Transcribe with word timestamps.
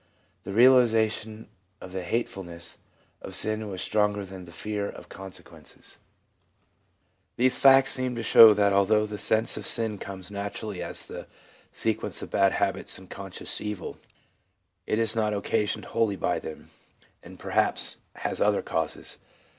The 0.45 0.51
realisation 0.51 1.47
of 1.79 1.91
the 1.91 2.01
hatefulnesss 2.01 2.77
of 3.21 3.35
sin 3.35 3.69
was 3.69 3.83
stronger 3.83 4.25
than 4.25 4.45
the 4.45 4.51
fear 4.51 4.89
of 4.89 5.07
the 5.07 5.15
consequences/ 5.15 5.99
These 7.35 7.59
facts 7.59 7.91
seem 7.91 8.15
to 8.15 8.23
show 8.23 8.55
that 8.55 8.73
although 8.73 9.05
the 9.05 9.19
sense 9.19 9.57
of 9.57 9.67
sin 9.67 9.99
comes 9.99 10.31
naturally 10.31 10.81
as 10.81 11.05
the 11.05 11.27
sequence 11.71 12.23
of 12.23 12.31
bad 12.31 12.53
habits 12.53 12.97
and 12.97 13.11
conscious 13.11 13.61
evil, 13.61 13.99
it 14.87 14.97
is 14.97 15.15
not 15.15 15.35
occasioned 15.35 15.85
wholly 15.85 16.15
by 16.15 16.39
them, 16.39 16.71
and 17.21 17.37
perhaps 17.37 17.97
has 18.15 18.41
other 18.41 18.63
causes. 18.63 19.19